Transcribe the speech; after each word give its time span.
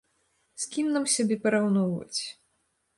З 0.63 0.71
кім 0.77 0.89
нам 0.97 1.05
сябе 1.17 1.39
параўноўваць? 1.47 2.21